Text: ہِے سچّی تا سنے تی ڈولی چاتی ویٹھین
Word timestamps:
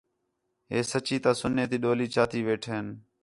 ہِے 0.71 0.79
سچّی 0.91 1.17
تا 1.23 1.31
سنے 1.39 1.65
تی 1.69 1.77
ڈولی 1.83 2.07
چاتی 2.15 2.39
ویٹھین 2.47 2.85